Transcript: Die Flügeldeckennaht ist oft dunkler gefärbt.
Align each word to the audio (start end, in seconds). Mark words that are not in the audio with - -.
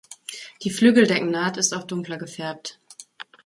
Die 0.63 0.71
Flügeldeckennaht 0.71 1.57
ist 1.57 1.73
oft 1.73 1.91
dunkler 1.91 2.17
gefärbt. 2.17 2.79